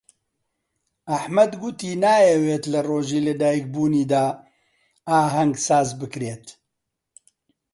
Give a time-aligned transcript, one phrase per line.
[1.11, 4.25] ئەحمەد گوتی نایەوێت لە ڕۆژی لەدایکبوونیدا
[5.09, 6.45] ئاهەنگ ساز بکرێت.